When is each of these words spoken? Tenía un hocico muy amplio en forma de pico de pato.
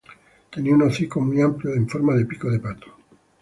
Tenía 0.49 0.73
un 0.73 0.81
hocico 0.81 1.21
muy 1.21 1.41
amplio 1.43 1.75
en 1.75 1.87
forma 1.87 2.15
de 2.15 2.25
pico 2.25 2.49
de 2.49 2.57
pato. 2.59 2.87